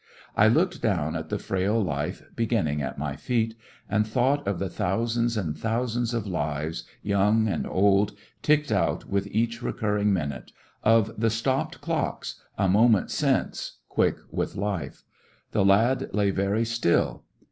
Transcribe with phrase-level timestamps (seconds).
[0.35, 3.53] I looked down at the frail life beginning at my feet,
[3.87, 9.27] and thought of the thousands and thousands of lives, young and old, ticked out with
[9.27, 10.51] each re curring minute—
[10.83, 15.03] of the stopped clocks a mo ment since quick with life.
[15.51, 17.25] The lad lay very still.